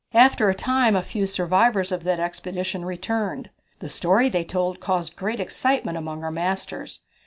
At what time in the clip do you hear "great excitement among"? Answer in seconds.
5.15-6.23